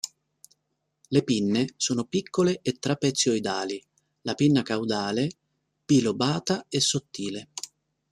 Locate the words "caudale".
4.63-5.29